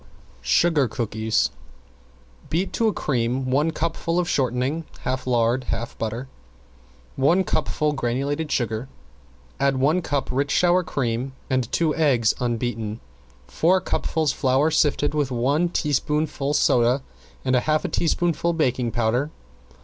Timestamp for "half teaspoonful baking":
17.69-18.89